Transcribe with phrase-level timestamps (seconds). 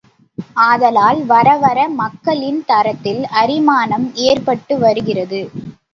[0.61, 5.43] ஆதலால் வரவர மக்களின் தரத்தில் அரிமானம் ஏற்பட்டு வருகிறது.